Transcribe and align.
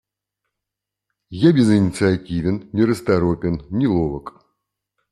Я 1.47 1.53
безынициативен, 1.57 2.57
нерасторопен, 2.73 3.63
неловок. 3.69 4.37